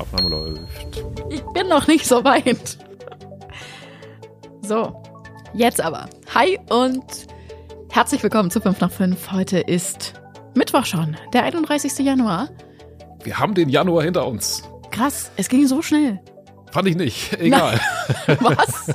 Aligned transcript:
Aufnahme 0.00 0.30
läuft. 0.30 1.04
Ich 1.28 1.42
bin 1.52 1.68
noch 1.68 1.86
nicht 1.86 2.06
so 2.06 2.24
weit. 2.24 2.78
So, 4.62 5.02
jetzt 5.52 5.80
aber. 5.80 6.08
Hi 6.34 6.58
und 6.70 7.04
herzlich 7.90 8.22
willkommen 8.22 8.50
zu 8.50 8.60
5 8.60 8.80
nach 8.80 8.90
5. 8.90 9.32
Heute 9.32 9.58
ist 9.58 10.14
Mittwoch 10.54 10.86
schon, 10.86 11.16
der 11.32 11.44
31. 11.44 11.98
Januar. 11.98 12.48
Wir 13.22 13.38
haben 13.38 13.54
den 13.54 13.68
Januar 13.68 14.04
hinter 14.04 14.26
uns. 14.26 14.62
Krass, 14.90 15.30
es 15.36 15.48
ging 15.48 15.66
so 15.66 15.82
schnell. 15.82 16.20
Fand 16.70 16.86
ich 16.88 16.96
nicht. 16.96 17.32
Egal. 17.40 17.80
Was? 18.40 18.94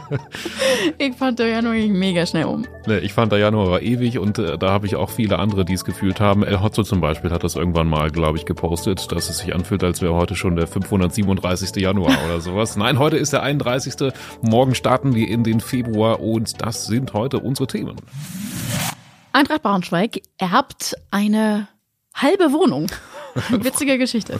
Ich 0.97 1.15
fand 1.15 1.39
der 1.39 1.47
Januar 1.47 1.75
mega 1.75 2.25
schnell 2.25 2.45
um. 2.45 2.65
Nee, 2.87 2.99
ich 2.99 3.13
fand 3.13 3.31
der 3.31 3.39
Januar 3.39 3.69
war 3.69 3.81
ewig 3.81 4.17
und 4.17 4.39
äh, 4.39 4.57
da 4.57 4.71
habe 4.71 4.85
ich 4.85 4.95
auch 4.95 5.09
viele 5.09 5.39
andere, 5.39 5.65
die 5.65 5.73
es 5.73 5.83
gefühlt 5.83 6.19
haben. 6.19 6.43
El 6.43 6.61
Hotzo 6.61 6.83
zum 6.83 7.01
Beispiel 7.01 7.31
hat 7.31 7.43
das 7.43 7.55
irgendwann 7.55 7.87
mal, 7.87 8.11
glaube 8.11 8.37
ich, 8.37 8.45
gepostet, 8.45 9.11
dass 9.11 9.29
es 9.29 9.39
sich 9.39 9.53
anfühlt, 9.53 9.83
als 9.83 10.01
wäre 10.01 10.13
heute 10.13 10.35
schon 10.35 10.55
der 10.55 10.67
537. 10.67 11.75
Januar 11.75 12.17
oder 12.25 12.39
sowas. 12.39 12.75
Nein, 12.75 12.99
heute 12.99 13.17
ist 13.17 13.33
der 13.33 13.43
31. 13.43 14.13
Morgen 14.41 14.75
starten 14.75 15.15
wir 15.15 15.27
in 15.27 15.43
den 15.43 15.59
Februar 15.59 16.21
und 16.21 16.61
das 16.61 16.85
sind 16.85 17.13
heute 17.13 17.39
unsere 17.39 17.67
Themen. 17.67 17.97
Eintracht 19.33 19.63
Braunschweig 19.63 20.21
erbt 20.37 20.95
eine 21.11 21.67
halbe 22.13 22.53
Wohnung. 22.53 22.87
Witzige 23.49 23.97
Geschichte. 23.97 24.39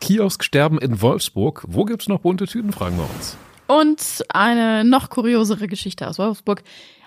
Kiosksterben 0.00 0.78
in 0.78 1.00
Wolfsburg. 1.00 1.64
Wo 1.68 1.84
gibt's 1.84 2.08
noch 2.08 2.20
bunte 2.20 2.46
Tüten, 2.46 2.72
fragen 2.72 2.96
wir 2.96 3.08
uns. 3.16 3.36
Und 3.66 4.24
eine 4.28 4.84
noch 4.84 5.10
kuriosere 5.10 5.66
Geschichte 5.68 6.08
aus 6.08 6.18
Wolfsburg. 6.18 6.62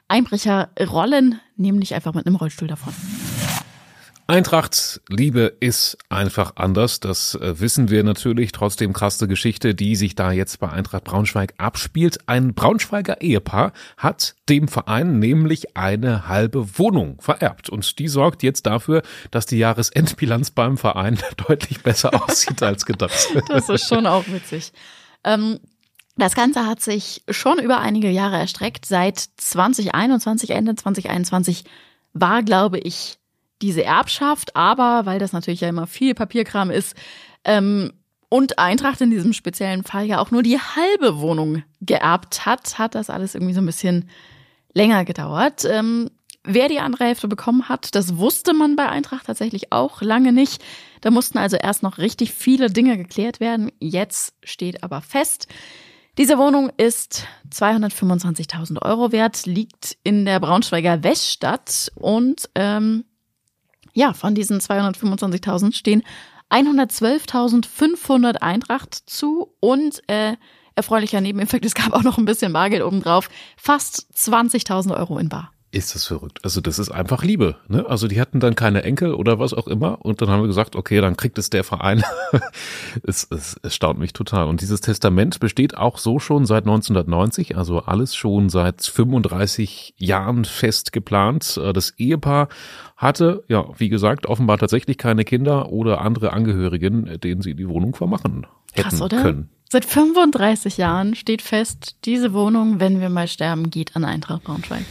Einbrecher 0.08 0.70
rollen 0.80 1.40
nämlich 1.56 1.94
einfach 1.94 2.14
mit 2.14 2.26
einem 2.26 2.36
Rollstuhl 2.36 2.68
davon. 2.68 2.94
Eintracht 4.30 5.02
Liebe 5.10 5.58
ist 5.60 5.98
einfach 6.08 6.54
anders. 6.56 7.00
Das 7.00 7.34
äh, 7.34 7.60
wissen 7.60 7.90
wir 7.90 8.04
natürlich. 8.04 8.52
Trotzdem 8.52 8.94
krasse 8.94 9.28
Geschichte, 9.28 9.74
die 9.74 9.96
sich 9.96 10.14
da 10.14 10.32
jetzt 10.32 10.60
bei 10.60 10.70
Eintracht 10.70 11.04
Braunschweig 11.04 11.56
abspielt. 11.58 12.20
Ein 12.28 12.54
Braunschweiger 12.54 13.22
Ehepaar 13.22 13.74
hat 13.98 14.36
dem 14.48 14.68
Verein 14.68 15.18
nämlich 15.18 15.76
eine 15.76 16.28
halbe 16.28 16.78
Wohnung 16.78 17.20
vererbt. 17.20 17.72
Und 17.72 17.98
die 17.98 18.08
sorgt 18.08 18.44
jetzt 18.44 18.68
dafür, 18.68 19.02
dass 19.32 19.48
die 19.48 19.58
Jahresendbilanz 19.58 20.52
beim 20.52 20.78
Verein 20.78 21.18
deutlich 21.48 21.82
besser 21.82 22.24
aussieht 22.24 22.62
als 22.62 22.86
gedacht. 22.86 23.30
Das 23.48 23.68
ist 23.68 23.88
schon 23.88 24.06
auch 24.06 24.28
witzig. 24.28 24.74
Ähm, 25.24 25.60
das 26.18 26.36
Ganze 26.36 26.68
hat 26.68 26.82
sich 26.82 27.24
schon 27.32 27.58
über 27.58 27.80
einige 27.80 28.12
Jahre 28.12 28.38
erstreckt. 28.38 28.86
Seit 28.86 29.18
2021, 29.38 30.52
Ende 30.52 30.76
2021 30.76 31.64
war, 32.14 32.44
glaube 32.44 32.78
ich, 32.78 33.19
diese 33.62 33.84
Erbschaft, 33.84 34.56
aber 34.56 35.06
weil 35.06 35.20
das 35.20 35.34
natürlich 35.34 35.62
ja 35.62 35.70
immer 35.70 35.88
viel 35.88 36.16
Papierkram 36.16 36.72
ist, 36.72 36.96
ähm, 37.44 37.92
und 38.30 38.60
Eintracht 38.60 39.02
in 39.02 39.10
diesem 39.10 39.34
speziellen 39.34 39.84
Fall 39.84 40.06
ja 40.06 40.20
auch 40.20 40.30
nur 40.32 40.44
die 40.44 40.60
halbe 40.60 41.20
Wohnung 41.20 41.64
geerbt 41.82 42.46
hat, 42.46 42.78
hat 42.78 42.96
das 42.96 43.10
alles 43.10 43.34
irgendwie 43.34 43.56
so 43.56 43.62
ein 43.62 43.66
bisschen 43.66 44.08
länger 44.74 45.04
gedauert. 45.04 45.66
Ähm, 45.66 46.12
wer 46.44 46.70
die 46.70 46.80
andere 46.80 47.06
Hälfte 47.06 47.28
bekommen 47.28 47.70
hat, 47.70 47.96
das 47.96 48.18
wusste 48.18 48.54
man 48.54 48.76
bei 48.76 48.88
Eintracht 48.88 49.26
tatsächlich 49.26 49.72
auch 49.72 50.04
lange 50.04 50.32
nicht. 50.32 50.64
Da 51.02 51.10
mussten 51.10 51.40
also 51.40 51.58
erst 51.58 51.82
noch 51.82 51.98
richtig 51.98 52.34
viele 52.34 52.70
Dinge 52.70 52.98
geklärt 52.98 53.40
werden. 53.40 53.72
Jetzt 53.80 54.36
steht 54.44 54.84
aber 54.84 55.02
fest, 55.02 55.48
diese 56.20 56.38
Wohnung 56.38 56.70
ist 56.78 57.26
225.000 57.52 58.82
Euro 58.84 59.12
wert, 59.12 59.46
liegt 59.46 59.98
in 60.04 60.26
der 60.26 60.40
Braunschweiger 60.40 61.02
Weststadt 61.02 61.92
und 61.96 62.50
ähm, 62.56 63.06
ja, 64.00 64.14
von 64.14 64.34
diesen 64.34 64.62
225.000 64.62 65.74
stehen 65.76 66.04
112.500 66.50 68.38
Eintracht 68.38 68.94
zu 68.94 69.54
und 69.60 70.02
äh, 70.08 70.38
erfreulicher 70.76 71.20
Nebeneffekt, 71.20 71.66
es 71.66 71.76
gab 71.76 71.92
auch 71.92 72.04
noch 72.04 72.18
ein 72.18 72.24
bisschen 72.24 72.54
Bargeld 72.54 72.82
obendrauf, 72.82 73.30
fast 73.58 74.08
20.000 74.16 74.98
Euro 74.98 75.18
in 75.20 75.28
Bar. 75.28 75.52
Ist 75.72 75.94
das 75.94 76.06
verrückt. 76.06 76.40
Also 76.44 76.62
das 76.62 76.80
ist 76.80 76.90
einfach 76.90 77.24
Liebe. 77.24 77.58
Ne? 77.68 77.86
Also 77.88 78.08
die 78.08 78.20
hatten 78.20 78.40
dann 78.40 78.56
keine 78.56 78.82
Enkel 78.82 79.14
oder 79.14 79.38
was 79.38 79.54
auch 79.54 79.68
immer 79.68 80.04
und 80.04 80.20
dann 80.20 80.30
haben 80.30 80.42
wir 80.42 80.48
gesagt, 80.48 80.76
okay, 80.76 81.00
dann 81.00 81.16
kriegt 81.16 81.38
es 81.38 81.52
der 81.52 81.64
Verein. 81.64 82.04
es, 83.04 83.28
es, 83.30 83.60
es 83.62 83.76
staunt 83.76 84.00
mich 84.00 84.14
total. 84.14 84.48
Und 84.48 84.62
dieses 84.62 84.82
Testament 84.82 85.40
besteht 85.40 85.78
auch 85.78 86.00
so 86.00 86.18
schon 86.18 86.48
seit 86.48 86.64
1990, 86.64 87.56
also 87.56 87.82
alles 87.82 88.16
schon 88.16 88.50
seit 88.50 88.82
35 88.82 89.94
Jahren 89.98 90.44
fest 90.44 90.92
geplant. 90.92 91.62
Das 91.74 91.92
Ehepaar 91.98 92.50
hatte, 92.98 93.44
ja, 93.48 93.66
wie 93.78 93.90
gesagt, 93.90 94.26
offenbar 94.26 94.58
tatsächlich 94.58 94.98
keine 94.98 95.24
Kinder 95.24 95.70
oder 95.70 96.02
andere 96.02 96.34
Angehörigen, 96.34 97.20
denen 97.20 97.42
sie 97.42 97.54
die 97.54 97.70
Wohnung 97.70 97.96
vermachen 97.96 98.48
hätten 98.74 98.90
Krass, 98.90 99.02
oder? 99.02 99.22
können. 99.22 99.50
Seit 99.72 99.86
35 99.86 100.78
Jahren 100.78 101.14
steht 101.14 101.44
fest, 101.44 101.96
diese 102.06 102.34
Wohnung, 102.34 102.80
wenn 102.80 103.00
wir 103.02 103.10
mal 103.10 103.28
sterben, 103.28 103.70
geht 103.70 103.96
an 103.96 104.04
Eintracht 104.04 104.44
Braunschweig. 104.44 104.84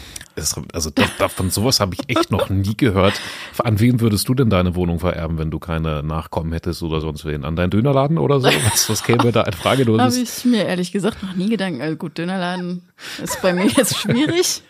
Also 0.73 0.91
davon 1.19 1.51
sowas 1.51 1.81
habe 1.81 1.97
ich 1.97 2.09
echt 2.09 2.31
noch 2.31 2.49
nie 2.49 2.77
gehört. 2.77 3.21
An 3.59 3.81
wen 3.81 3.99
würdest 4.01 4.29
du 4.29 4.35
denn 4.35 4.51
deine 4.51 4.77
Wohnung 4.77 5.01
vererben, 5.01 5.37
wenn 5.37 5.51
du 5.51 5.59
keine 5.59 6.05
Nachkommen 6.05 6.53
hättest 6.53 6.85
oder 6.85 7.01
sonst 7.01 7.25
wen? 7.25 7.45
An 7.45 7.57
deinen 7.57 7.71
Dönerladen 7.71 8.19
oder 8.19 8.41
so? 8.41 8.47
Was, 8.71 8.89
was 8.89 9.03
käme 9.03 9.33
da 9.33 9.43
in 9.43 9.53
Frage? 9.53 9.85
Habe 9.85 10.17
ich 10.17 10.45
mir 10.45 10.65
ehrlich 10.65 10.93
gesagt 10.93 11.25
noch 11.25 11.35
nie 11.35 11.51
Gedanken. 11.51 11.83
Also 11.83 11.97
gut, 11.97 12.17
Dönerladen 12.17 12.83
ist 13.21 13.43
bei 13.43 13.53
mir 13.53 13.67
jetzt 13.67 13.97
schwierig. 13.97 14.63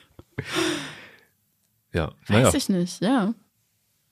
Ja, 1.92 2.12
Weiß 2.28 2.28
naja. 2.28 2.50
ich 2.54 2.69
nicht, 2.70 3.02
ja. 3.02 3.34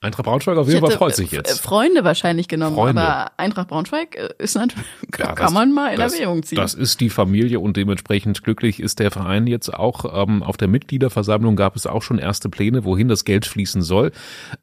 Eintracht 0.03 0.27
Braunschweig 0.27 0.59
auf 0.59 0.69
jeden 0.69 0.81
Fall 0.81 0.91
freut 0.91 1.17
sich 1.17 1.31
jetzt. 1.31 1.61
Freunde 1.61 2.05
wahrscheinlich 2.05 2.49
genommen, 2.49 2.77
Freunde. 2.77 3.01
aber 3.01 3.33
Eintracht 3.39 3.69
Braunschweig 3.69 4.15
äh, 4.15 4.29
ist 4.39 4.55
natürlich, 4.55 4.87
ja, 5.19 5.27
kann 5.33 5.37
das, 5.37 5.53
man 5.53 5.73
mal 5.73 5.93
in 5.93 5.99
das, 5.99 6.13
Erwägung 6.13 6.43
ziehen. 6.43 6.57
Das 6.57 6.75
ist 6.75 7.01
die 7.01 7.09
Familie 7.09 7.61
und 7.61 7.79
dementsprechend 7.79 8.45
glücklich 8.45 8.79
ist 8.79 8.99
der 8.99 9.11
Verein 9.11 9.47
jetzt 9.47 9.73
auch. 9.73 10.05
Ähm, 10.23 10.43
auf 10.43 10.59
der 10.59 10.69
Mitgliederversammlung 10.69 11.57
gab 11.57 11.77
es 11.77 11.87
auch 11.87 12.03
schon 12.03 12.19
erste 12.19 12.51
Pläne, 12.51 12.85
wohin 12.85 13.09
das 13.09 13.25
Geld 13.25 13.47
fließen 13.47 13.81
soll, 13.81 14.13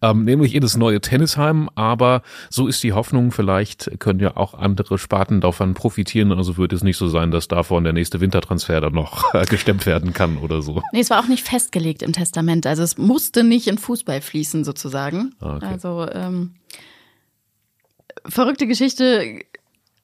ähm, 0.03 0.23
nämlich 0.23 0.53
in 0.53 0.61
das 0.61 0.77
neue 0.77 1.01
Tennisheim. 1.01 1.67
Aber 1.73 2.21
so 2.51 2.67
ist 2.67 2.83
die 2.83 2.93
Hoffnung, 2.93 3.31
vielleicht 3.31 3.99
können 3.99 4.19
ja 4.19 4.37
auch 4.37 4.53
andere 4.53 4.99
Sparten 4.99 5.41
davon 5.41 5.73
profitieren. 5.73 6.31
Also 6.31 6.57
wird 6.57 6.73
es 6.73 6.83
nicht 6.83 6.97
so 6.97 7.07
sein, 7.07 7.31
dass 7.31 7.47
davon 7.47 7.83
der 7.83 7.93
nächste 7.93 8.21
Wintertransfer 8.21 8.81
dann 8.81 8.93
noch 8.93 9.23
äh, 9.33 9.45
gestemmt 9.45 9.87
werden 9.87 10.13
kann 10.13 10.37
oder 10.37 10.61
so. 10.61 10.83
Nee, 10.93 10.99
es 10.99 11.09
war 11.09 11.19
auch 11.19 11.27
nicht 11.27 11.47
festgelegt 11.47 12.03
im 12.03 12.13
Testament. 12.13 12.67
Also 12.67 12.83
es 12.83 12.99
musste 12.99 13.43
nicht 13.43 13.67
in 13.67 13.79
Fußball 13.79 14.21
fließen 14.21 14.63
sozusagen. 14.63 15.22
Ah, 15.39 15.55
okay. 15.57 15.65
Also 15.65 16.07
ähm, 16.11 16.55
verrückte 18.25 18.67
Geschichte, 18.67 19.39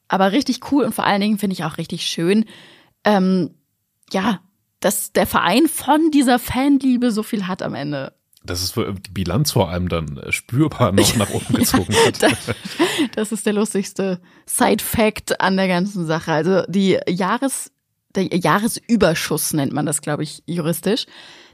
aber 0.08 0.32
richtig 0.32 0.72
cool 0.72 0.84
und 0.84 0.94
vor 0.94 1.04
allen 1.04 1.20
Dingen 1.20 1.38
finde 1.38 1.54
ich 1.54 1.64
auch 1.64 1.78
richtig 1.78 2.06
schön. 2.06 2.44
Ähm, 3.04 3.54
ja, 4.12 4.40
dass 4.80 5.12
der 5.12 5.26
Verein 5.26 5.68
von 5.68 6.10
dieser 6.10 6.38
Fanliebe 6.38 7.10
so 7.12 7.22
viel 7.22 7.46
hat 7.46 7.62
am 7.62 7.74
Ende. 7.74 8.14
Dass 8.42 8.62
es 8.62 8.72
die 8.72 9.10
Bilanz 9.10 9.52
vor 9.52 9.68
allem 9.68 9.90
dann 9.90 10.18
spürbar 10.30 10.92
noch 10.92 11.16
nach 11.16 11.30
oben 11.30 11.54
gezogen 11.54 11.94
hat. 12.06 12.22
das, 12.22 12.54
das 13.14 13.32
ist 13.32 13.44
der 13.44 13.52
lustigste 13.52 14.20
Side-Fact 14.46 15.40
an 15.42 15.58
der 15.58 15.68
ganzen 15.68 16.06
Sache. 16.06 16.32
Also 16.32 16.62
die 16.66 16.98
Jahres, 17.06 17.70
der 18.14 18.24
Jahresüberschuss 18.24 19.52
nennt 19.52 19.72
man 19.72 19.86
das, 19.86 20.00
glaube 20.02 20.22
ich, 20.22 20.42
juristisch. 20.46 21.06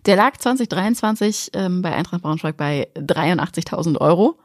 Der 0.06 0.17
lag 0.17 0.37
2023 0.37 1.50
ähm, 1.55 1.83
bei 1.83 1.94
Eintracht 1.94 2.22
Braunschweig 2.22 2.56
bei 2.56 2.89
83.000 2.94 4.00
Euro. 4.00 4.39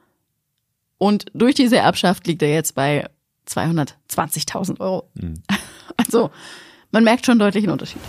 Und 0.98 1.26
durch 1.34 1.56
diese 1.56 1.78
Erbschaft 1.78 2.28
liegt 2.28 2.42
er 2.42 2.54
jetzt 2.54 2.76
bei 2.76 3.10
220.000 3.48 4.80
Euro. 4.80 5.10
Mhm. 5.16 5.42
Also 5.98 6.32
man 6.90 7.04
merkt 7.04 7.26
schon 7.26 7.38
deutlich 7.38 7.64
einen 7.64 7.74
Unterschied. 7.74 8.02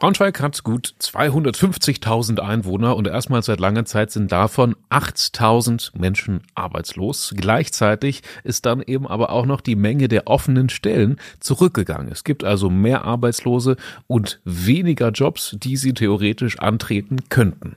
Braunschweig 0.00 0.40
hat 0.40 0.64
gut 0.64 0.94
250.000 0.98 2.40
Einwohner 2.40 2.96
und 2.96 3.06
erstmals 3.06 3.44
seit 3.44 3.60
langer 3.60 3.84
Zeit 3.84 4.10
sind 4.10 4.32
davon 4.32 4.74
8.000 4.88 5.90
Menschen 5.92 6.40
arbeitslos. 6.54 7.34
Gleichzeitig 7.36 8.22
ist 8.42 8.64
dann 8.64 8.80
eben 8.80 9.06
aber 9.06 9.28
auch 9.28 9.44
noch 9.44 9.60
die 9.60 9.76
Menge 9.76 10.08
der 10.08 10.26
offenen 10.26 10.70
Stellen 10.70 11.20
zurückgegangen. 11.38 12.10
Es 12.10 12.24
gibt 12.24 12.44
also 12.44 12.70
mehr 12.70 13.04
Arbeitslose 13.04 13.76
und 14.06 14.40
weniger 14.44 15.10
Jobs, 15.10 15.54
die 15.60 15.76
sie 15.76 15.92
theoretisch 15.92 16.58
antreten 16.60 17.28
könnten. 17.28 17.76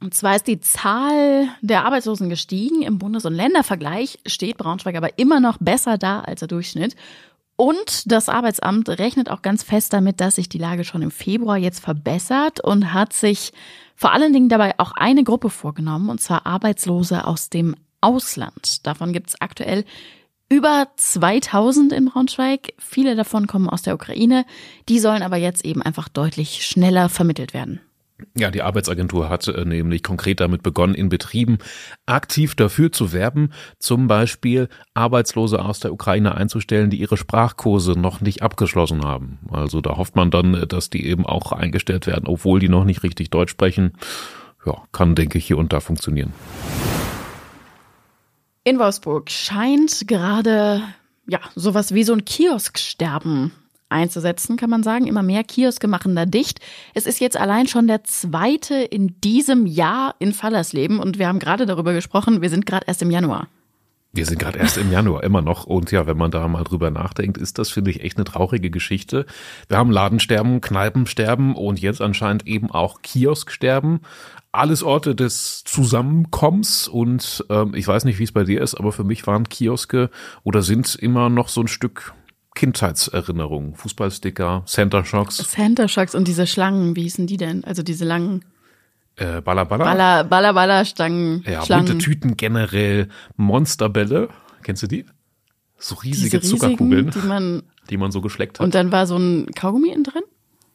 Und 0.00 0.14
zwar 0.14 0.36
ist 0.36 0.46
die 0.46 0.60
Zahl 0.60 1.48
der 1.60 1.86
Arbeitslosen 1.86 2.28
gestiegen. 2.28 2.82
Im 2.82 2.98
Bundes- 2.98 3.24
und 3.24 3.34
Ländervergleich 3.34 4.20
steht 4.26 4.58
Braunschweig 4.58 4.94
aber 4.94 5.18
immer 5.18 5.40
noch 5.40 5.58
besser 5.58 5.98
da 5.98 6.20
als 6.20 6.38
der 6.38 6.48
Durchschnitt. 6.48 6.94
Und 7.56 8.10
das 8.10 8.28
Arbeitsamt 8.28 8.88
rechnet 8.88 9.30
auch 9.30 9.42
ganz 9.42 9.62
fest 9.62 9.92
damit, 9.92 10.20
dass 10.20 10.36
sich 10.36 10.48
die 10.48 10.58
Lage 10.58 10.84
schon 10.84 11.02
im 11.02 11.12
Februar 11.12 11.56
jetzt 11.56 11.80
verbessert 11.80 12.60
und 12.60 12.92
hat 12.92 13.12
sich 13.12 13.52
vor 13.94 14.12
allen 14.12 14.32
Dingen 14.32 14.48
dabei 14.48 14.78
auch 14.78 14.92
eine 14.92 15.22
Gruppe 15.22 15.50
vorgenommen, 15.50 16.08
und 16.08 16.20
zwar 16.20 16.46
Arbeitslose 16.46 17.26
aus 17.26 17.50
dem 17.50 17.76
Ausland. 18.00 18.84
Davon 18.86 19.12
gibt 19.12 19.30
es 19.30 19.40
aktuell 19.40 19.84
über 20.48 20.88
2000 20.96 21.92
in 21.92 22.06
Braunschweig. 22.06 22.74
Viele 22.78 23.16
davon 23.16 23.46
kommen 23.46 23.70
aus 23.70 23.82
der 23.82 23.94
Ukraine. 23.94 24.44
Die 24.88 24.98
sollen 24.98 25.22
aber 25.22 25.36
jetzt 25.36 25.64
eben 25.64 25.80
einfach 25.80 26.08
deutlich 26.08 26.66
schneller 26.66 27.08
vermittelt 27.08 27.54
werden. 27.54 27.80
Ja, 28.36 28.50
die 28.50 28.62
Arbeitsagentur 28.62 29.28
hat 29.28 29.46
äh, 29.48 29.64
nämlich 29.64 30.02
konkret 30.02 30.40
damit 30.40 30.62
begonnen, 30.62 30.94
in 30.94 31.08
Betrieben 31.08 31.58
aktiv 32.06 32.54
dafür 32.54 32.92
zu 32.92 33.12
werben, 33.12 33.50
zum 33.78 34.08
Beispiel 34.08 34.68
Arbeitslose 34.94 35.62
aus 35.62 35.80
der 35.80 35.92
Ukraine 35.92 36.34
einzustellen, 36.34 36.90
die 36.90 37.00
ihre 37.00 37.16
Sprachkurse 37.16 37.92
noch 37.92 38.20
nicht 38.20 38.42
abgeschlossen 38.42 39.04
haben. 39.04 39.38
Also 39.50 39.80
da 39.80 39.96
hofft 39.96 40.16
man 40.16 40.30
dann, 40.30 40.66
dass 40.68 40.90
die 40.90 41.06
eben 41.06 41.26
auch 41.26 41.52
eingestellt 41.52 42.06
werden, 42.06 42.26
obwohl 42.26 42.60
die 42.60 42.68
noch 42.68 42.84
nicht 42.84 43.02
richtig 43.02 43.30
Deutsch 43.30 43.50
sprechen. 43.50 43.92
Ja, 44.66 44.82
kann, 44.92 45.14
denke 45.14 45.38
ich, 45.38 45.46
hier 45.46 45.58
und 45.58 45.72
da 45.72 45.80
funktionieren. 45.80 46.32
In 48.64 48.78
Wolfsburg 48.78 49.30
scheint 49.30 50.08
gerade 50.08 50.82
ja 51.26 51.40
sowas 51.54 51.92
wie 51.92 52.04
so 52.04 52.14
ein 52.14 52.24
Kiosksterben 52.24 53.52
einzusetzen, 53.94 54.56
kann 54.56 54.68
man 54.68 54.82
sagen. 54.82 55.06
Immer 55.06 55.22
mehr 55.22 55.44
Kioske 55.44 55.88
machen 55.88 56.14
da 56.14 56.26
dicht. 56.26 56.60
Es 56.92 57.06
ist 57.06 57.20
jetzt 57.20 57.38
allein 57.38 57.66
schon 57.68 57.86
der 57.86 58.04
zweite 58.04 58.74
in 58.74 59.18
diesem 59.22 59.64
Jahr 59.64 60.14
in 60.18 60.34
Fallersleben 60.34 60.98
und 60.98 61.18
wir 61.18 61.28
haben 61.28 61.38
gerade 61.38 61.64
darüber 61.64 61.94
gesprochen, 61.94 62.42
wir 62.42 62.50
sind 62.50 62.66
gerade 62.66 62.86
erst 62.86 63.00
im 63.00 63.10
Januar. 63.10 63.48
Wir 64.16 64.26
sind 64.26 64.38
gerade 64.38 64.60
erst 64.60 64.78
im 64.78 64.92
Januar 64.92 65.24
immer 65.24 65.42
noch 65.42 65.64
und 65.64 65.90
ja, 65.90 66.06
wenn 66.06 66.16
man 66.16 66.30
da 66.30 66.46
mal 66.46 66.62
drüber 66.62 66.88
nachdenkt, 66.92 67.36
ist 67.36 67.58
das 67.58 67.70
finde 67.70 67.90
ich 67.90 68.00
echt 68.00 68.16
eine 68.16 68.24
traurige 68.24 68.70
Geschichte. 68.70 69.26
Wir 69.66 69.76
haben 69.76 69.90
Ladensterben, 69.90 70.60
Kneipensterben 70.60 71.56
und 71.56 71.80
jetzt 71.80 72.00
anscheinend 72.00 72.46
eben 72.46 72.70
auch 72.70 73.02
Kiosksterben. 73.02 74.02
Alles 74.52 74.84
Orte 74.84 75.16
des 75.16 75.64
Zusammenkommens 75.64 76.86
und 76.86 77.44
ähm, 77.50 77.74
ich 77.74 77.88
weiß 77.88 78.04
nicht, 78.04 78.20
wie 78.20 78.24
es 78.24 78.30
bei 78.30 78.44
dir 78.44 78.62
ist, 78.62 78.76
aber 78.76 78.92
für 78.92 79.02
mich 79.02 79.26
waren 79.26 79.48
Kioske 79.48 80.10
oder 80.44 80.62
sind 80.62 80.94
immer 80.94 81.28
noch 81.28 81.48
so 81.48 81.62
ein 81.62 81.68
Stück 81.68 82.14
Kindheitserinnerungen. 82.54 83.74
Fußballsticker, 83.74 84.62
Center 84.66 85.04
Shocks. 85.04 85.36
Center 85.36 85.88
Shocks 85.88 86.14
und 86.14 86.28
diese 86.28 86.46
Schlangen, 86.46 86.94
wie 86.96 87.02
hießen 87.02 87.26
die 87.26 87.36
denn? 87.36 87.64
Also 87.64 87.82
diese 87.82 88.04
langen 88.04 88.44
äh, 89.16 89.40
Baller 89.40 89.64
Baller. 89.64 89.84
Baller 89.84 90.24
Baller, 90.24 90.54
Baller 90.54 90.84
Stangen. 90.84 91.44
Ja, 91.46 91.64
Schlangen. 91.64 91.86
bunte 91.86 91.98
Tüten 92.04 92.36
generell, 92.36 93.08
Monsterbälle. 93.36 94.28
Kennst 94.62 94.82
du 94.82 94.86
die? 94.86 95.04
So 95.78 95.96
riesige 95.96 96.40
Diese 96.40 96.54
riesigen, 96.54 96.60
Zuckerkugeln, 96.60 97.10
die 97.10 97.26
man 97.26 97.62
die 97.90 97.96
man 97.96 98.10
so 98.12 98.20
geschleckt 98.22 98.58
hat. 98.58 98.64
und 98.64 98.74
dann 98.74 98.90
war 98.92 99.06
so 99.06 99.16
ein 99.16 99.46
Kaugummi 99.54 99.90
innen 99.90 100.04
drin. 100.04 100.22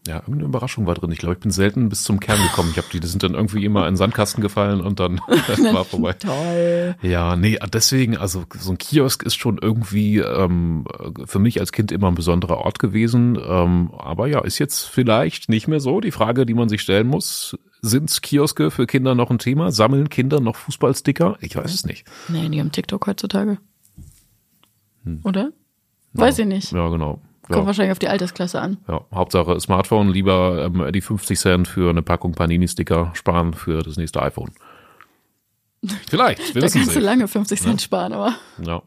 Ja, 0.09 0.15
irgendeine 0.15 0.45
Überraschung 0.45 0.87
war 0.87 0.95
drin. 0.95 1.11
Ich 1.11 1.19
glaube, 1.19 1.35
ich 1.35 1.39
bin 1.39 1.51
selten 1.51 1.87
bis 1.87 2.01
zum 2.01 2.19
Kern 2.19 2.41
gekommen. 2.41 2.69
Ich 2.71 2.77
habe 2.77 2.87
die, 2.91 2.99
die 2.99 3.05
sind 3.05 3.21
dann 3.21 3.35
irgendwie 3.35 3.63
immer 3.63 3.81
in 3.81 3.93
den 3.93 3.97
Sandkasten 3.97 4.41
gefallen 4.41 4.81
und 4.81 4.99
dann 4.99 5.19
war 5.27 5.85
vorbei. 5.85 6.13
Toll. 6.13 6.95
Ja, 7.03 7.35
nee, 7.35 7.59
deswegen, 7.71 8.17
also 8.17 8.43
so 8.57 8.71
ein 8.71 8.79
Kiosk 8.79 9.21
ist 9.21 9.35
schon 9.35 9.59
irgendwie 9.61 10.17
ähm, 10.17 10.85
für 11.25 11.37
mich 11.37 11.59
als 11.59 11.71
Kind 11.71 11.91
immer 11.91 12.07
ein 12.07 12.15
besonderer 12.15 12.57
Ort 12.57 12.79
gewesen. 12.79 13.37
Ähm, 13.39 13.91
aber 13.95 14.25
ja, 14.25 14.41
ist 14.41 14.57
jetzt 14.57 14.85
vielleicht 14.85 15.47
nicht 15.47 15.67
mehr 15.67 15.79
so. 15.79 16.01
Die 16.01 16.11
Frage, 16.11 16.47
die 16.47 16.55
man 16.55 16.69
sich 16.69 16.81
stellen 16.81 17.05
muss, 17.05 17.55
sind 17.83 18.23
Kioske 18.23 18.71
für 18.71 18.87
Kinder 18.87 19.13
noch 19.13 19.29
ein 19.29 19.37
Thema? 19.37 19.71
Sammeln 19.71 20.09
Kinder 20.09 20.39
noch 20.39 20.55
Fußballsticker? 20.55 21.37
Ich 21.41 21.55
weiß 21.55 21.71
es 21.71 21.85
nicht. 21.85 22.07
Nee, 22.29 22.49
die 22.49 22.59
haben 22.59 22.71
TikTok 22.71 23.05
heutzutage. 23.05 23.59
Oder? 25.23 25.51
Weiß 26.13 26.39
ich 26.39 26.47
nicht. 26.47 26.71
Ja, 26.71 26.89
genau. 26.89 27.21
Kommt 27.49 27.63
Ja, 27.63 27.65
wahrscheinlich 27.65 27.91
auf 27.91 27.99
die 27.99 28.07
Altersklasse 28.07 28.61
an. 28.61 28.77
ja, 28.87 29.01
Hauptsache 29.13 29.59
Smartphone, 29.59 30.09
lieber 30.09 30.65
ähm, 30.65 30.91
die 30.91 31.01
50 31.01 31.39
Cent 31.39 31.67
für 31.67 31.89
eine 31.89 32.03
Packung 32.03 32.33
Panini-Sticker 32.33 33.11
sparen 33.13 33.53
für 33.53 33.81
das 33.81 33.97
nächste 33.97 34.21
iPhone. 34.21 34.51
Vielleicht, 36.09 36.53
wir 36.53 36.61
Da 36.61 36.67
kannst 36.67 36.95
du 36.95 36.99
lange 36.99 37.27
50 37.27 37.61
Cent 37.61 37.81
sparen, 37.81 38.13
aber 38.13 38.35
Ja. 38.61 38.81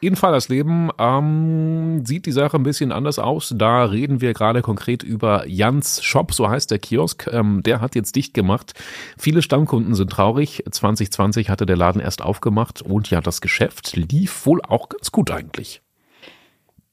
In 0.00 0.14
Fallersleben 0.14 0.92
ähm, 0.96 2.06
sieht 2.06 2.24
die 2.24 2.32
Sache 2.32 2.56
ein 2.56 2.62
bisschen 2.62 2.92
anders 2.92 3.18
aus. 3.18 3.52
Da 3.56 3.84
reden 3.84 4.20
wir 4.20 4.32
gerade 4.32 4.62
konkret 4.62 5.02
über 5.02 5.46
Jans 5.46 6.02
Shop, 6.04 6.32
so 6.32 6.48
heißt 6.48 6.70
der 6.70 6.78
Kiosk. 6.78 7.28
Ähm, 7.32 7.62
der 7.64 7.80
hat 7.80 7.96
jetzt 7.96 8.14
dicht 8.14 8.32
gemacht. 8.32 8.74
Viele 9.18 9.42
Stammkunden 9.42 9.94
sind 9.94 10.10
traurig. 10.10 10.62
2020 10.70 11.50
hatte 11.50 11.66
der 11.66 11.76
Laden 11.76 12.00
erst 12.00 12.22
aufgemacht 12.22 12.80
und 12.80 13.10
ja, 13.10 13.20
das 13.20 13.40
Geschäft 13.40 13.96
lief 13.96 14.46
wohl 14.46 14.62
auch 14.62 14.88
ganz 14.88 15.10
gut 15.10 15.30
eigentlich. 15.32 15.82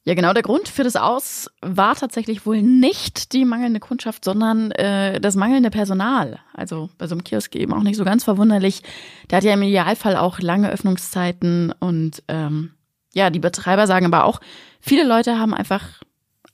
Ja, 0.05 0.15
genau. 0.15 0.33
Der 0.33 0.43
Grund 0.43 0.67
für 0.67 0.83
das 0.83 0.97
Aus 0.97 1.49
war 1.61 1.95
tatsächlich 1.95 2.45
wohl 2.45 2.61
nicht 2.61 3.31
die 3.31 3.45
mangelnde 3.45 3.79
Kundschaft, 3.79 4.25
sondern 4.25 4.71
äh, 4.71 5.21
das 5.21 5.35
mangelnde 5.35 5.69
Personal. 5.69 6.39
Also 6.53 6.89
bei 6.97 7.07
so 7.07 7.15
einem 7.15 7.23
Kiosk 7.23 7.55
eben 7.55 7.73
auch 7.73 7.83
nicht 7.83 7.95
so 7.95 8.03
ganz 8.03 8.25
verwunderlich. 8.25 8.83
Der 9.29 9.37
hat 9.37 9.45
ja 9.45 9.53
im 9.53 9.61
Idealfall 9.61 10.17
auch 10.17 10.39
lange 10.39 10.69
Öffnungszeiten 10.69 11.73
und 11.79 12.21
ähm, 12.27 12.71
ja, 13.13 13.29
die 13.29 13.39
Betreiber 13.39 13.87
sagen 13.87 14.07
aber 14.07 14.25
auch, 14.25 14.41
viele 14.81 15.07
Leute 15.07 15.39
haben 15.39 15.53
einfach 15.53 16.01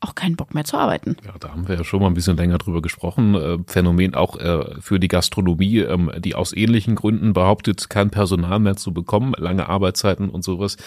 auch 0.01 0.16
keinen 0.16 0.36
Bock 0.36 0.54
mehr 0.54 0.63
zu 0.63 0.78
arbeiten. 0.78 1.18
Ja, 1.25 1.34
da 1.40 1.50
haben 1.50 1.68
wir 1.68 1.75
ja 1.75 1.84
schon 1.84 2.00
mal 2.00 2.07
ein 2.07 2.13
bisschen 2.13 2.38
länger 2.38 2.57
drüber 2.57 2.81
gesprochen. 2.81 3.36
Äh, 3.36 3.57
Phänomen 3.68 4.16
auch 4.16 4.38
äh, 4.38 4.80
für 4.80 5.00
die 5.00 5.10
Gastronomie, 5.10 5.80
ähm, 5.80 6.12
die 6.18 6.36
aus 6.36 6.54
ähnlichen 6.54 6.96
Gründen 6.96 7.34
behauptet, 7.34 7.90
kein 7.90 8.10
Personal 8.10 8.60
mehr 8.60 8.78
zu 8.78 8.94
bekommen, 8.94 9.34
lange 9.38 9.68
Arbeitszeiten 9.68 10.30
und 10.30 10.44
sowas, 10.44 10.78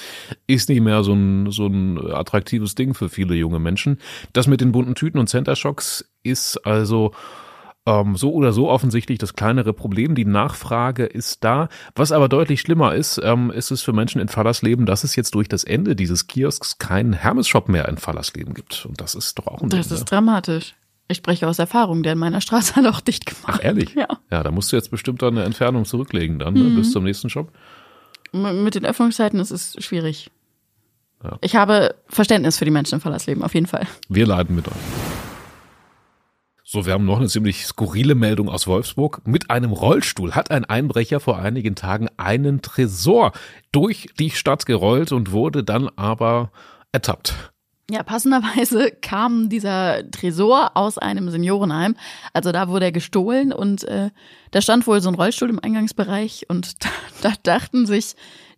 ist 0.47 0.69
nicht 0.69 0.81
mehr 0.81 1.05
so 1.05 1.13
ein, 1.13 1.51
so 1.51 1.67
ein 1.67 1.99
attraktives 2.13 2.75
Ding 2.75 2.95
für 2.95 3.09
viele 3.09 3.35
junge 3.35 3.59
Menschen. 3.59 3.99
Das 4.33 4.47
mit 4.47 4.61
den 4.61 4.73
bunten 4.73 4.95
Tüten 4.95 5.19
und 5.19 5.29
Center 5.29 5.57
Shocks 5.57 6.09
ist 6.23 6.65
also 6.65 7.13
ähm, 7.87 8.17
so 8.17 8.33
oder 8.33 8.53
so 8.53 8.69
offensichtlich 8.71 9.19
das 9.19 9.35
kleinere 9.35 9.73
Problem. 9.73 10.15
Die 10.15 10.25
Nachfrage 10.25 11.05
ist 11.05 11.43
da. 11.45 11.69
Was 11.95 12.13
aber 12.13 12.29
deutlich 12.29 12.61
schlimmer 12.61 12.95
ist, 12.95 13.21
ähm, 13.23 13.51
ist 13.51 13.71
es 13.71 13.83
für 13.83 13.93
Menschen 13.93 14.21
in 14.21 14.29
Fallersleben, 14.29 14.87
dass 14.87 15.03
es 15.05 15.17
jetzt 15.17 15.35
durch 15.35 15.49
das 15.49 15.65
Ende 15.65 15.97
dieses 15.97 16.27
Kiosks 16.29 16.79
keinen 16.79 17.13
Hermes-Shop 17.13 17.69
mehr 17.69 17.89
in 17.89 17.97
Fallersleben 17.99 18.55
gibt. 18.55 18.87
Und 18.87 19.01
das 19.01 19.15
ist 19.15 19.39
doch 19.39 19.47
auch 19.49 19.63
ein 19.63 19.69
Das 19.69 19.89
Ding, 19.89 19.95
ist 19.97 20.01
ne? 20.01 20.07
dramatisch. 20.07 20.75
Ich 21.09 21.17
spreche 21.19 21.47
aus 21.49 21.59
Erfahrung, 21.59 22.03
der 22.05 22.13
in 22.13 22.19
meiner 22.19 22.41
Straße 22.41 22.75
hat 22.77 22.87
auch 22.87 23.01
dicht 23.01 23.27
gemacht. 23.27 23.59
Ach, 23.61 23.65
ehrlich? 23.65 23.95
Ja. 23.95 24.07
Ja, 24.31 24.43
da 24.43 24.51
musst 24.51 24.71
du 24.73 24.77
jetzt 24.77 24.91
bestimmt 24.91 25.21
dann 25.23 25.37
eine 25.37 25.45
Entfernung 25.45 25.85
zurücklegen 25.85 26.39
dann, 26.39 26.55
ne, 26.55 26.61
Mhm. 26.61 26.77
bis 26.77 26.93
zum 26.93 27.05
nächsten 27.05 27.29
Shop. 27.31 27.51
M- 28.33 28.63
Mit 28.65 28.77
den 28.77 28.87
Öffnungszeiten 28.87 29.41
ist 29.41 29.51
es 29.51 29.77
schwierig. 29.85 30.31
Ja. 31.25 31.37
Ich 31.41 31.55
habe 31.57 31.95
Verständnis 32.09 32.59
für 32.59 32.65
die 32.65 32.71
Menschen 32.71 32.95
im 32.95 33.01
Verlassleben, 33.01 33.43
auf 33.43 33.55
jeden 33.55 33.67
Fall. 33.67 33.87
Wir 34.09 34.27
leiden 34.27 34.57
mit 34.57 34.69
euch. 34.69 34.75
So, 36.75 36.87
wir 36.87 36.95
haben 36.95 37.05
noch 37.05 37.19
eine 37.19 37.29
ziemlich 37.29 37.67
skurrile 37.67 38.15
Meldung 38.15 38.49
aus 38.49 38.67
Wolfsburg. 38.67 39.21
Mit 39.27 39.51
einem 39.51 39.73
Rollstuhl 39.73 40.35
hat 40.35 40.51
ein 40.51 40.65
Einbrecher 40.65 41.21
vor 41.21 41.39
einigen 41.39 41.75
Tagen 41.75 42.09
einen 42.17 42.63
Tresor 42.63 43.33
durch 43.73 44.09
die 44.19 44.31
Stadt 44.31 44.65
gerollt 44.65 45.13
und 45.13 45.33
wurde 45.33 45.65
dann 45.65 45.91
aber 45.97 46.51
ertappt. 46.91 47.35
Ja, 47.91 48.03
passenderweise 48.03 48.91
kam 49.03 49.51
dieser 49.51 50.11
Tresor 50.13 50.71
aus 50.73 50.97
einem 50.97 51.29
Seniorenheim. 51.29 51.95
Also 52.33 52.53
da 52.53 52.69
wurde 52.69 52.87
er 52.87 52.93
gestohlen 52.93 53.53
und 53.53 53.85
äh, 53.85 54.09
da 54.51 54.63
stand 54.63 54.87
wohl 54.87 55.03
so 55.03 55.11
ein 55.11 55.15
Rollstuhl 55.15 55.51
im 55.51 55.61
Eingangsbereich 55.63 56.47
und 56.49 56.83
da, 56.85 56.89
da 57.21 57.35
dachten 57.43 57.85
sich 57.85 58.15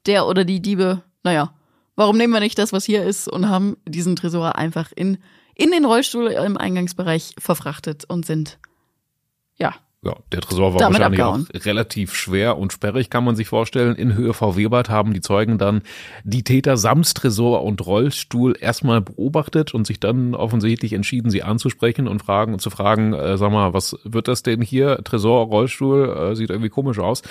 der 0.06 0.28
oder 0.28 0.44
die 0.44 0.62
Diebe, 0.62 1.02
naja, 1.24 1.52
warum 1.96 2.16
nehmen 2.16 2.32
wir 2.32 2.40
nicht 2.40 2.58
das, 2.58 2.72
was 2.72 2.84
hier 2.84 3.04
ist 3.04 3.28
und 3.28 3.48
haben 3.48 3.76
diesen 3.86 4.16
Tresor 4.16 4.56
einfach 4.56 4.92
in, 4.94 5.18
in 5.54 5.70
den 5.70 5.84
Rollstuhl 5.84 6.28
im 6.28 6.56
Eingangsbereich 6.56 7.34
verfrachtet 7.38 8.04
und 8.08 8.26
sind, 8.26 8.58
ja, 9.56 9.74
Ja, 10.04 10.16
der 10.32 10.40
Tresor 10.42 10.74
war 10.74 10.80
Damit 10.80 10.98
wahrscheinlich 10.98 11.22
abgehauen. 11.22 11.48
auch 11.54 11.64
relativ 11.64 12.14
schwer 12.14 12.58
und 12.58 12.72
sperrig, 12.72 13.08
kann 13.08 13.24
man 13.24 13.36
sich 13.36 13.48
vorstellen. 13.48 13.96
In 13.96 14.14
Höhe 14.14 14.34
VW-Bad 14.34 14.90
haben 14.90 15.14
die 15.14 15.20
Zeugen 15.20 15.56
dann 15.56 15.82
die 16.24 16.42
Täter 16.42 16.76
samt 16.76 17.14
Tresor 17.14 17.62
und 17.64 17.84
Rollstuhl 17.86 18.54
erstmal 18.58 19.00
beobachtet 19.00 19.74
und 19.74 19.86
sich 19.86 20.00
dann 20.00 20.34
offensichtlich 20.34 20.92
entschieden, 20.92 21.30
sie 21.30 21.42
anzusprechen 21.42 22.06
und 22.06 22.20
fragen 22.20 22.52
und 22.52 22.60
zu 22.60 22.70
fragen, 22.70 23.14
äh, 23.14 23.38
sag 23.38 23.50
mal, 23.50 23.72
was 23.72 23.96
wird 24.04 24.28
das 24.28 24.42
denn 24.42 24.60
hier? 24.60 24.98
Tresor, 25.04 25.46
Rollstuhl, 25.46 26.30
äh, 26.32 26.36
sieht 26.36 26.50
irgendwie 26.50 26.68
komisch 26.68 26.98
aus. 26.98 27.22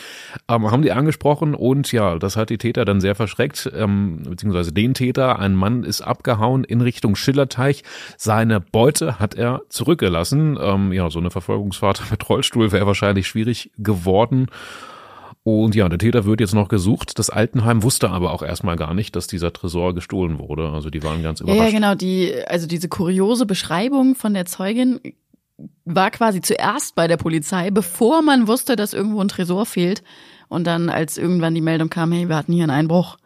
Ähm, 0.48 0.72
haben 0.72 0.82
die 0.82 0.92
angesprochen 0.92 1.53
und 1.53 1.92
ja, 1.92 2.18
das 2.18 2.36
hat 2.36 2.50
die 2.50 2.58
Täter 2.58 2.86
dann 2.86 3.01
sehr 3.01 3.13
verschreckt, 3.15 3.72
ähm, 3.75 4.24
beziehungsweise 4.27 4.72
den 4.72 4.94
Täter. 4.94 5.39
Ein 5.39 5.56
Mann 5.56 5.84
ist 5.84 6.01
abgehauen 6.01 6.63
in 6.63 6.82
Richtung 6.82 7.15
Schillerteich. 7.15 7.84
Seine 8.18 8.60
Beute 8.60 9.20
hat 9.20 9.36
er 9.36 9.62
zurückgelassen. 9.70 10.58
Ähm, 10.60 10.92
ja, 10.92 11.10
so 11.10 11.20
eine 11.20 11.30
Verfolgungsfahrt 11.30 12.03
mit 12.12 12.27
Rollstuhl 12.27 12.62
wäre 12.72 12.88
wahrscheinlich 12.88 13.27
schwierig 13.27 13.72
geworden. 13.77 14.48
Und 15.43 15.75
ja, 15.75 15.89
der 15.89 16.00
Täter 16.00 16.24
wird 16.24 16.39
jetzt 16.39 16.53
noch 16.53 16.70
gesucht. 16.70 17.20
Das 17.20 17.29
Altenheim 17.29 17.84
wusste 17.84 18.10
aber 18.10 18.32
auch 18.32 18.43
erstmal 18.43 18.77
gar 18.77 18.93
nicht, 18.93 19.15
dass 19.15 19.27
dieser 19.27 19.51
Tresor 19.51 19.93
gestohlen 19.93 20.39
wurde. 20.39 20.70
Also 20.70 20.89
die 20.89 21.03
waren 21.03 21.22
ganz 21.22 21.41
überrascht. 21.41 21.62
ja, 21.62 21.70
genau. 21.72 21.96
Die, 21.96 22.34
also 22.48 22.65
diese 22.65 22.88
kuriose 22.88 23.46
Beschreibung 23.46 24.15
von 24.15 24.34
der 24.34 24.46
Zeugin 24.46 25.01
war 25.84 26.12
quasi 26.12 26.39
zuerst 26.39 26.96
bei 26.96 27.08
der 27.08 27.17
Polizei, 27.17 27.72
bevor 27.72 28.22
man 28.22 28.48
wusste, 28.48 28.77
dass 28.77 28.93
irgendwo 28.93 29.20
ein 29.20 29.27
Tresor 29.27 29.65
fehlt. 29.65 30.01
Und 30.48 30.65
dann, 30.65 30.89
als 30.89 31.17
irgendwann 31.17 31.55
die 31.55 31.62
Meldung 31.62 31.89
kam, 31.89 32.12
hey, 32.13 32.29
wir 32.29 32.38
hatten 32.38 32.53
hier 32.53 32.63
einen 32.63 32.72
Einbruch, 32.72 33.17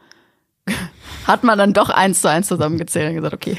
hat 1.27 1.43
man 1.43 1.57
dann 1.57 1.73
doch 1.73 1.89
eins 1.89 2.21
zu 2.21 2.29
eins 2.29 2.47
zusammengezählt 2.47 3.09
und 3.09 3.15
gesagt, 3.15 3.35
okay, 3.35 3.57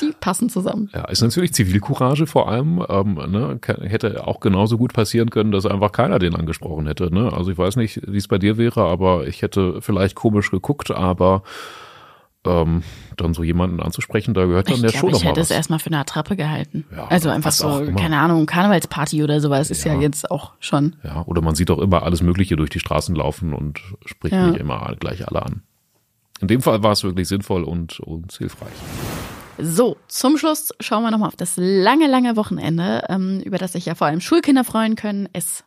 die 0.00 0.12
passen 0.18 0.48
zusammen. 0.48 0.90
Ja, 0.94 1.04
ist 1.06 1.20
natürlich 1.22 1.52
Zivilcourage 1.54 2.26
vor 2.26 2.48
allem. 2.48 2.84
Ähm, 2.88 3.14
ne, 3.14 3.58
hätte 3.82 4.26
auch 4.26 4.40
genauso 4.40 4.78
gut 4.78 4.92
passieren 4.92 5.30
können, 5.30 5.52
dass 5.52 5.66
einfach 5.66 5.92
keiner 5.92 6.18
den 6.18 6.34
angesprochen 6.34 6.86
hätte. 6.86 7.12
Ne? 7.14 7.32
Also 7.32 7.50
ich 7.50 7.58
weiß 7.58 7.76
nicht, 7.76 8.00
wie 8.06 8.16
es 8.16 8.28
bei 8.28 8.38
dir 8.38 8.56
wäre, 8.58 8.82
aber 8.84 9.26
ich 9.26 9.42
hätte 9.42 9.80
vielleicht 9.82 10.14
komisch 10.14 10.50
geguckt, 10.50 10.90
aber 10.90 11.42
ähm, 12.46 12.82
dann 13.18 13.34
so 13.34 13.42
jemanden 13.42 13.80
anzusprechen, 13.80 14.32
da 14.32 14.46
gehört 14.46 14.68
dann 14.68 14.76
ich 14.76 14.82
ja 14.82 14.88
glaub, 14.90 15.00
schon 15.02 15.10
ich 15.10 15.24
hätte 15.24 15.40
es 15.40 15.50
erstmal 15.50 15.78
für 15.78 15.88
eine 15.88 15.98
Attrappe 15.98 16.36
gehalten. 16.36 16.86
Ja, 16.96 17.06
also 17.08 17.28
einfach 17.28 17.52
so, 17.52 17.84
keine 17.94 18.18
Ahnung, 18.18 18.46
Karnevalsparty 18.46 19.22
oder 19.22 19.40
sowas 19.40 19.70
ist 19.70 19.84
ja 19.84 19.92
Ja. 19.92 20.00
jetzt 20.00 20.30
auch 20.30 20.52
schon. 20.58 20.96
Ja, 21.04 21.22
oder 21.26 21.42
man 21.42 21.54
sieht 21.54 21.70
auch 21.70 21.78
immer 21.80 22.02
alles 22.02 22.22
Mögliche 22.22 22.56
durch 22.56 22.70
die 22.70 22.80
Straßen 22.80 23.14
laufen 23.14 23.52
und 23.52 23.80
spricht 24.06 24.34
Ja. 24.34 24.46
nicht 24.48 24.58
immer 24.58 24.96
gleich 24.98 25.28
alle 25.28 25.42
an. 25.44 25.62
In 26.40 26.48
dem 26.48 26.62
Fall 26.62 26.82
war 26.82 26.92
es 26.92 27.04
wirklich 27.04 27.28
sinnvoll 27.28 27.62
und 27.62 28.00
uns 28.00 28.38
hilfreich. 28.38 28.72
So, 29.62 29.96
zum 30.08 30.38
Schluss 30.38 30.72
schauen 30.80 31.02
wir 31.02 31.10
nochmal 31.10 31.28
auf 31.28 31.36
das 31.36 31.54
lange, 31.56 32.06
lange 32.06 32.36
Wochenende, 32.36 33.04
ähm, 33.08 33.40
über 33.40 33.58
das 33.58 33.72
sich 33.72 33.86
ja 33.86 33.94
vor 33.94 34.06
allem 34.06 34.20
Schulkinder 34.20 34.64
freuen 34.64 34.96
können. 34.96 35.28
Es 35.32 35.64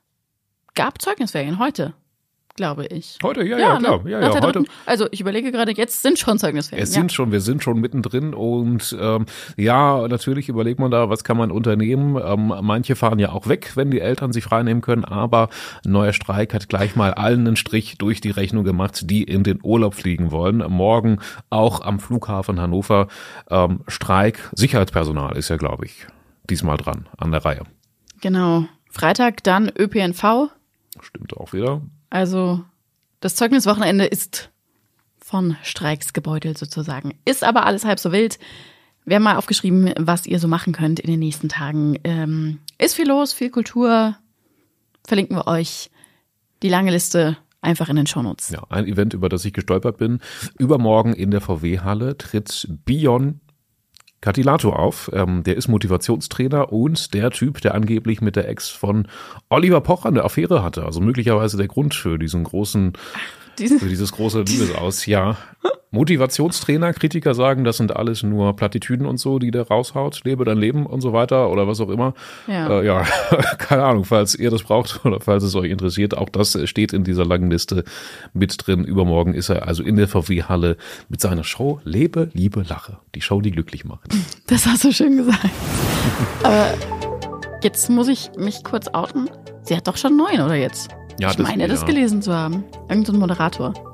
gab 0.74 1.02
Zeugnisferien 1.02 1.60
heute, 1.60 1.94
glaube 2.56 2.86
ich. 2.86 3.18
Heute, 3.24 3.44
ja, 3.44 3.58
ja, 3.58 3.78
klar. 3.78 4.04
ne? 4.04 4.12
Ja, 4.12 4.20
Nach 4.20 4.34
ja, 4.34 4.40
der 4.40 4.48
heute. 4.48 4.64
Also 4.86 5.08
ich 5.12 5.22
überlege 5.22 5.52
gerade, 5.52 5.72
jetzt 5.72 6.02
sind 6.02 6.20
schon 6.20 6.38
Zeugnisferien. 6.38 6.84
Es 6.84 6.94
sind 6.94 7.12
schon, 7.12 7.32
wir 7.32 7.42
sind 7.42 7.64
schon 7.64 7.80
mittendrin 7.80 8.34
und 8.34 8.96
ähm, 9.00 9.26
ja, 9.58 10.08
natürlich 10.08 10.50
überlegt 10.50 10.80
man 10.80 10.92
da, 10.92 11.10
was 11.10 11.24
kann 11.24 11.38
man 11.38 11.52
unternehmen. 11.52 12.22
Ähm, 12.24 12.54
manche 12.62 12.96
fahren 12.96 13.20
ja 13.20 13.32
auch 13.32 13.48
weg, 13.48 13.72
wenn 13.76 13.92
die 13.92 14.00
Eltern 14.00 14.34
sich 14.34 14.44
freinehmen 14.44 14.82
können, 14.82 15.06
aber 15.06 15.50
ein 15.86 15.92
neuer 15.92 16.14
Streik 16.14 16.54
hat 16.54 16.70
gleich 16.70 16.96
mal 16.96 17.14
allen 17.14 17.48
einen 17.48 17.56
Strich 17.56 17.98
durch 17.98 18.22
die 18.22 18.32
Rechnung 18.32 18.64
gemacht, 18.64 19.10
die 19.10 19.24
in 19.24 19.44
den 19.44 19.60
Urlaub 19.64 19.96
fliegen 19.96 20.32
wollen. 20.32 20.58
Morgen 20.58 21.20
auch 21.50 21.82
am 21.82 22.00
Flughafen 22.00 22.60
Hannover 22.60 23.08
ähm, 23.50 23.82
Streik. 23.88 24.50
Sicherheitspersonal 24.54 25.38
ist 25.38 25.50
ja, 25.50 25.58
glaube 25.58 25.86
ich, 25.86 26.08
diesmal 26.50 26.78
dran 26.78 27.08
an 27.18 27.32
der 27.32 27.44
Reihe. 27.44 27.58
ja. 27.58 27.64
Genau. 28.22 28.66
Freitag 28.90 29.44
dann 29.44 29.72
ÖPNV. 29.76 30.50
Stimmt 31.02 31.36
auch 31.36 31.52
wieder. 31.52 31.82
Also 32.14 32.64
das 33.22 33.34
Zeugniswochenende 33.34 34.06
ist 34.06 34.52
von 35.18 35.58
Streiks 35.64 36.14
gebeutelt 36.14 36.60
sozusagen. 36.60 37.18
Ist 37.26 37.44
aber 37.44 37.66
alles 37.66 37.86
halb 37.86 37.98
so 37.98 38.12
wild. 38.12 38.38
Wir 39.04 39.16
haben 39.16 39.24
mal 39.24 39.36
aufgeschrieben, 39.36 39.92
was 39.98 40.28
ihr 40.28 40.38
so 40.38 40.48
machen 40.48 40.74
könnt 40.74 41.00
in 41.00 41.10
den 41.10 41.20
nächsten 41.20 41.50
Tagen. 41.50 41.98
Ähm, 42.04 42.60
ist 42.78 42.94
viel 42.94 43.08
los, 43.08 43.34
viel 43.34 43.50
Kultur. 43.50 44.16
Verlinken 45.04 45.36
wir 45.36 45.48
euch 45.48 45.90
die 46.62 46.70
lange 46.70 46.92
Liste 46.92 47.36
einfach 47.62 47.90
in 47.90 47.96
den 47.96 48.06
Shownotes. 48.06 48.52
Ja, 48.52 48.62
ein 48.70 48.86
Event, 48.86 49.16
über 49.16 49.28
das 49.28 49.44
ich 49.44 49.54
gestolpert 49.54 49.98
bin. 49.98 50.20
Übermorgen 50.60 51.14
in 51.14 51.32
der 51.32 51.42
VW-Halle 51.42 52.16
tritt 52.16 52.68
Bion 52.86 53.42
Catilato 54.24 54.72
auf. 54.72 55.12
Ähm, 55.14 55.44
der 55.44 55.58
ist 55.58 55.68
Motivationstrainer 55.68 56.72
und 56.72 57.14
der 57.14 57.30
Typ, 57.30 57.60
der 57.60 57.76
angeblich 57.76 58.22
mit 58.22 58.38
der 58.38 58.48
Ex 58.48 58.70
von 58.70 59.10
Oliver 59.50 59.82
Pocher 59.82 60.08
eine 60.08 60.24
Affäre 60.24 60.64
hatte. 60.64 60.86
Also 60.86 61.02
möglicherweise 61.02 61.58
der 61.58 61.68
Grund 61.68 61.94
für 61.94 62.18
diesen 62.18 62.46
großen, 62.46 62.94
Diese, 63.60 63.80
für 63.80 63.90
dieses 63.90 64.14
große 64.14 64.44
Liebesaus. 64.44 65.06
Ja. 65.06 65.38
Motivationstrainer, 65.94 66.92
Kritiker 66.92 67.36
sagen, 67.36 67.64
das 67.64 67.78
sind 67.78 67.96
alles 67.96 68.24
nur 68.24 68.56
Plattitüden 68.56 69.06
und 69.06 69.18
so, 69.18 69.38
die 69.38 69.52
der 69.52 69.68
raushaut. 69.68 70.22
Lebe 70.24 70.44
dein 70.44 70.58
Leben 70.58 70.88
und 70.88 71.02
so 71.02 71.14
weiter 71.14 71.52
oder 71.52 71.68
was 71.68 71.80
auch 71.80 71.90
immer. 71.90 72.16
Ja. 72.48 72.82
Äh, 72.82 72.86
ja, 72.86 73.04
keine 73.60 73.84
Ahnung, 73.84 74.04
falls 74.04 74.34
ihr 74.34 74.50
das 74.50 74.64
braucht 74.64 75.06
oder 75.06 75.20
falls 75.20 75.44
es 75.44 75.54
euch 75.54 75.70
interessiert. 75.70 76.18
Auch 76.18 76.30
das 76.30 76.58
steht 76.68 76.94
in 76.94 77.04
dieser 77.04 77.26
langen 77.26 77.52
Liste 77.52 77.84
mit 78.34 78.66
drin. 78.66 78.86
Übermorgen 78.86 79.36
ist 79.36 79.50
er 79.50 79.68
also 79.68 79.84
in 79.84 79.96
der 79.96 80.08
VW-Halle 80.08 80.78
mit 81.10 81.22
seiner 81.22 81.44
Show 81.44 81.80
Lebe, 81.84 82.32
Liebe, 82.34 82.66
Lache. 82.68 82.98
Die 83.14 83.22
Show, 83.22 83.40
die 83.42 83.52
glücklich 83.52 83.86
macht. 83.86 84.16
das 84.48 84.66
hast 84.66 84.84
du 84.84 84.92
schön 84.92 85.18
gesagt. 85.18 85.48
aber 86.42 86.74
jetzt 87.62 87.88
muss 87.92 88.08
ich 88.08 88.32
mich 88.36 88.64
kurz 88.64 88.88
outen. 88.88 89.30
Sie 89.62 89.78
hat 89.78 89.88
doch 89.88 89.98
schon 89.98 90.18
neun, 90.18 90.42
oder 90.42 90.56
jetzt? 90.56 90.90
Ja, 91.20 91.30
ich 91.30 91.38
meine, 91.38 91.68
das 91.68 91.82
ja. 91.82 91.86
gelesen 91.86 92.24
zu 92.24 92.34
haben. 92.34 92.64
Irgend 92.90 93.06
so 93.06 93.14
ein 93.14 93.20
Moderator. 93.20 93.93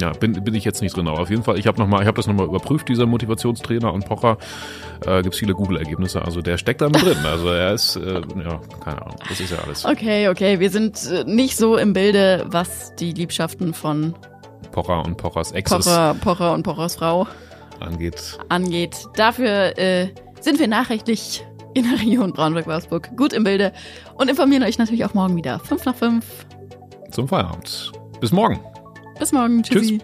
Ja, 0.00 0.12
bin, 0.12 0.32
bin 0.44 0.54
ich 0.54 0.64
jetzt 0.64 0.80
nicht 0.80 0.96
drin, 0.96 1.06
aber 1.08 1.20
auf 1.20 1.28
jeden 1.30 1.42
Fall, 1.42 1.58
ich 1.58 1.66
habe 1.66 1.78
noch 1.78 1.86
mal, 1.86 2.00
ich 2.00 2.06
habe 2.06 2.16
das 2.16 2.26
nochmal 2.26 2.46
überprüft, 2.46 2.88
dieser 2.88 3.04
Motivationstrainer 3.04 3.92
und 3.92 4.06
Pocher. 4.06 4.38
Äh, 5.04 5.22
Gibt 5.22 5.34
viele 5.34 5.52
Google-Ergebnisse, 5.52 6.22
also 6.22 6.40
der 6.40 6.56
steckt 6.56 6.80
da 6.80 6.86
mit 6.86 7.02
drin. 7.02 7.18
Also 7.24 7.48
er 7.48 7.74
ist, 7.74 7.96
äh, 7.96 8.14
ja, 8.14 8.60
keine 8.82 9.02
Ahnung, 9.02 9.16
das 9.28 9.40
ist 9.40 9.50
ja 9.50 9.58
alles. 9.58 9.84
Okay, 9.84 10.28
okay, 10.28 10.58
wir 10.58 10.70
sind 10.70 10.98
äh, 11.10 11.24
nicht 11.24 11.56
so 11.56 11.76
im 11.76 11.92
Bilde, 11.92 12.46
was 12.48 12.94
die 12.96 13.12
Liebschaften 13.12 13.74
von 13.74 14.14
Pocher 14.72 15.04
und 15.04 15.16
Pochers 15.16 15.52
Exes 15.52 15.84
Pocher, 15.84 16.14
Pocher 16.20 16.54
und 16.54 16.62
Pochers 16.62 16.96
Frau 16.96 17.26
angeht. 17.80 18.38
angeht. 18.48 18.96
Dafür 19.16 19.78
äh, 19.78 20.08
sind 20.40 20.58
wir 20.58 20.68
nachrichtlich 20.68 21.44
in 21.74 21.84
der 21.84 22.00
Region 22.00 22.32
Braunschweig-Wolfsburg 22.32 23.16
gut 23.16 23.32
im 23.32 23.44
Bilde 23.44 23.72
und 24.14 24.30
informieren 24.30 24.62
euch 24.62 24.78
natürlich 24.78 25.04
auch 25.04 25.14
morgen 25.14 25.36
wieder. 25.36 25.58
Fünf 25.60 25.84
nach 25.84 25.94
fünf. 25.94 26.24
Zum 27.10 27.28
Feierabend. 27.28 27.92
Bis 28.20 28.32
morgen. 28.32 28.60
Bis 29.20 29.32
morgen. 29.32 29.62
Tschüss. 29.62 29.86
Tschüssi. 29.98 30.00